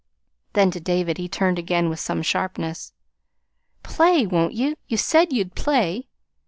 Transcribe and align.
Then 0.53 0.71
to 0.71 0.79
David 0.79 1.19
he 1.19 1.29
turned 1.29 1.59
again 1.59 1.87
with 1.87 1.99
some 1.99 2.23
sharpness. 2.23 2.91
"Play, 3.83 4.25
won't 4.25 4.53
ye? 4.55 4.75
You 4.87 4.97
SAID 4.97 5.31
you'd 5.31 5.53
play!" 5.53 6.07